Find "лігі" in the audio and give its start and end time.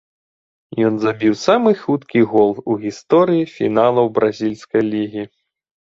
4.91-5.23